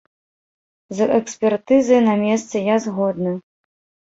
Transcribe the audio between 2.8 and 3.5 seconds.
згодны.